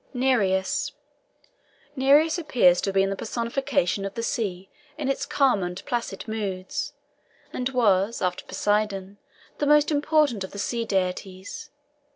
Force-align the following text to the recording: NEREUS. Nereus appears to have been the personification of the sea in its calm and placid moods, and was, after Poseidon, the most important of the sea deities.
NEREUS. 0.15 0.93
Nereus 1.95 2.39
appears 2.39 2.81
to 2.81 2.87
have 2.87 2.95
been 2.95 3.11
the 3.11 3.15
personification 3.15 4.03
of 4.03 4.15
the 4.15 4.23
sea 4.23 4.67
in 4.97 5.07
its 5.09 5.27
calm 5.27 5.61
and 5.61 5.85
placid 5.85 6.27
moods, 6.27 6.93
and 7.53 7.69
was, 7.69 8.19
after 8.19 8.43
Poseidon, 8.45 9.19
the 9.59 9.67
most 9.67 9.91
important 9.91 10.43
of 10.43 10.53
the 10.53 10.57
sea 10.57 10.85
deities. 10.85 11.69